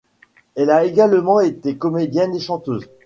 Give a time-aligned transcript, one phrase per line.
[0.55, 2.89] Elle a également été comédienne et chanteuse.